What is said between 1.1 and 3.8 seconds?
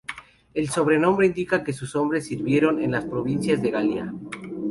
indica que sus hombres sirvieron en las provincias de